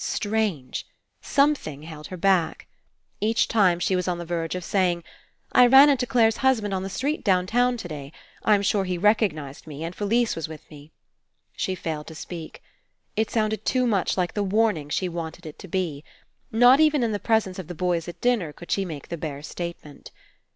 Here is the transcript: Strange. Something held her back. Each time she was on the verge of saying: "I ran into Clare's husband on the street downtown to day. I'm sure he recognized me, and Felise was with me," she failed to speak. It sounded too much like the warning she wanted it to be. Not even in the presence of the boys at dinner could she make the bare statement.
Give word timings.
Strange. 0.03 0.87
Something 1.21 1.83
held 1.83 2.07
her 2.07 2.17
back. 2.17 2.67
Each 3.19 3.47
time 3.47 3.79
she 3.79 3.95
was 3.95 4.07
on 4.07 4.17
the 4.17 4.25
verge 4.25 4.55
of 4.55 4.63
saying: 4.63 5.03
"I 5.51 5.67
ran 5.67 5.89
into 5.89 6.07
Clare's 6.07 6.37
husband 6.37 6.73
on 6.73 6.81
the 6.81 6.89
street 6.89 7.23
downtown 7.23 7.77
to 7.77 7.87
day. 7.87 8.11
I'm 8.41 8.63
sure 8.63 8.83
he 8.85 8.97
recognized 8.97 9.67
me, 9.67 9.83
and 9.83 9.93
Felise 9.95 10.35
was 10.35 10.47
with 10.49 10.67
me," 10.71 10.91
she 11.55 11.75
failed 11.75 12.07
to 12.07 12.15
speak. 12.15 12.63
It 13.15 13.29
sounded 13.29 13.63
too 13.63 13.85
much 13.85 14.17
like 14.17 14.33
the 14.33 14.41
warning 14.41 14.89
she 14.89 15.07
wanted 15.07 15.45
it 15.45 15.59
to 15.59 15.67
be. 15.67 16.03
Not 16.51 16.79
even 16.79 17.03
in 17.03 17.11
the 17.11 17.19
presence 17.19 17.59
of 17.59 17.67
the 17.67 17.75
boys 17.75 18.07
at 18.07 18.19
dinner 18.21 18.51
could 18.53 18.71
she 18.71 18.85
make 18.85 19.09
the 19.09 19.17
bare 19.21 19.43
statement. 19.43 20.09